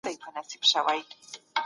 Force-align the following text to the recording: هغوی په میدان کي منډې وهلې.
هغوی 0.03 0.17
په 0.21 0.27
میدان 0.27 0.49
کي 0.51 0.57
منډې 0.61 0.77
وهلې. 0.85 1.01